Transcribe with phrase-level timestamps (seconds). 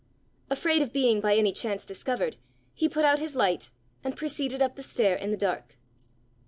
[0.49, 2.37] Afraid of being by any chance discovered,
[2.73, 3.69] he put out his light,
[4.03, 5.77] and proceeded up the stair in the dark.